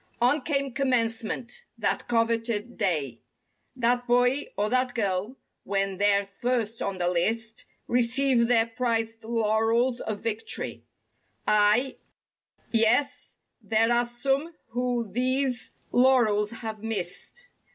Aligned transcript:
On 0.19 0.41
came 0.41 0.73
commencement—that 0.73 2.07
coveted 2.07 2.75
day. 2.75 3.19
That 3.75 4.07
boy, 4.07 4.47
or, 4.57 4.67
that 4.71 4.95
girl 4.95 5.37
(when 5.63 5.97
they're 5.99 6.25
first 6.25 6.81
on 6.81 6.97
the 6.97 7.07
list) 7.07 7.65
Receive 7.87 8.47
their 8.47 8.65
prized 8.65 9.23
laurels 9.23 9.99
of 10.01 10.21
victory. 10.21 10.81
Aye, 11.47 11.97
Yes—there 12.71 13.91
are 13.93 14.05
some 14.07 14.55
who 14.69 15.07
these 15.11 15.69
laurels 15.91 16.49
have 16.49 16.81
missed! 16.81 17.49